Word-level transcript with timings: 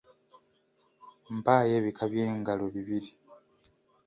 Mpaayo 1.37 1.73
ebika 1.79 2.03
by’engalo 2.11 2.65
bibiri. 2.75 3.09